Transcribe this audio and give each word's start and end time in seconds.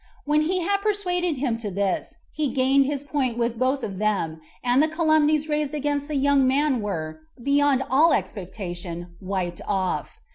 When 0.25 0.41
he 0.41 0.61
had 0.61 0.77
persuaded 0.77 1.37
him 1.37 1.59
to 1.59 1.69
this, 1.69 2.15
he 2.33 2.47
gained 2.49 2.87
his 2.87 3.03
point 3.03 3.37
with 3.37 3.59
both 3.59 3.83
of 3.83 3.99
them; 3.99 4.41
and 4.63 4.81
the 4.81 4.87
calumnies 4.87 5.47
raised 5.47 5.75
against 5.75 6.07
the 6.07 6.15
young 6.15 6.47
man 6.47 6.81
were, 6.81 7.19
beyond 7.43 7.83
all 7.87 8.11
expectation, 8.11 9.13
wiped 9.21 9.61
off. 9.67 10.17